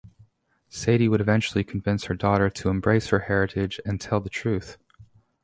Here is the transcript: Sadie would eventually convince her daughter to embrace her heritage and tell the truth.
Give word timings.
Sadie 0.67 1.07
would 1.07 1.21
eventually 1.21 1.63
convince 1.63 2.05
her 2.05 2.15
daughter 2.15 2.49
to 2.49 2.69
embrace 2.69 3.09
her 3.09 3.19
heritage 3.19 3.79
and 3.85 4.01
tell 4.01 4.19
the 4.19 4.31
truth. 4.31 4.79